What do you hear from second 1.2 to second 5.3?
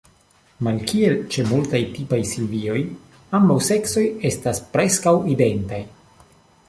ĉe multaj tipaj silvioj, ambaŭ seksoj estas preskaŭ